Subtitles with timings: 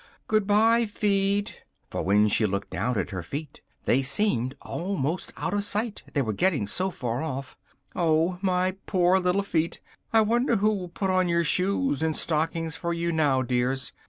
[0.27, 5.63] Goodbye, feet!" (for when she looked down at her feet, they seemed almost out of
[5.63, 7.55] sight, they were getting so far off,)
[7.95, 9.79] "oh, my poor little feet,
[10.11, 13.91] I wonder who will put on your shoes and stockings for you now, dears?